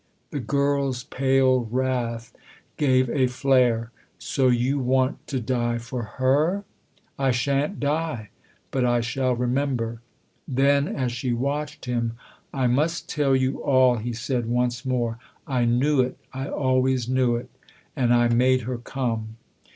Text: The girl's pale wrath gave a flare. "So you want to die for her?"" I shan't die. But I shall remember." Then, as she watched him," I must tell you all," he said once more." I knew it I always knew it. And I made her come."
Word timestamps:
The 0.31 0.39
girl's 0.39 1.03
pale 1.03 1.65
wrath 1.65 2.35
gave 2.75 3.07
a 3.11 3.27
flare. 3.27 3.91
"So 4.17 4.47
you 4.47 4.79
want 4.79 5.27
to 5.27 5.39
die 5.39 5.77
for 5.77 6.01
her?"" 6.17 6.63
I 7.19 7.29
shan't 7.29 7.79
die. 7.79 8.31
But 8.71 8.83
I 8.83 9.01
shall 9.01 9.35
remember." 9.35 10.01
Then, 10.47 10.87
as 10.87 11.11
she 11.11 11.33
watched 11.33 11.85
him," 11.85 12.13
I 12.51 12.65
must 12.65 13.09
tell 13.09 13.35
you 13.35 13.61
all," 13.63 13.97
he 13.97 14.11
said 14.11 14.47
once 14.47 14.83
more." 14.87 15.19
I 15.45 15.65
knew 15.65 16.01
it 16.01 16.17
I 16.33 16.47
always 16.49 17.07
knew 17.07 17.35
it. 17.35 17.51
And 17.95 18.11
I 18.11 18.27
made 18.27 18.61
her 18.61 18.79
come." 18.79 19.37